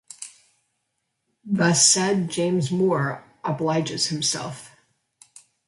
[1.45, 4.71] The said James Moore obliges himself.